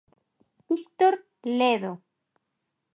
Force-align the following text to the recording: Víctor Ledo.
Víctor 0.69 1.13
Ledo. 1.57 1.93